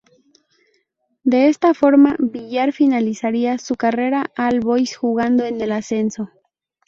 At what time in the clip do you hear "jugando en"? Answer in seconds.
4.97-5.61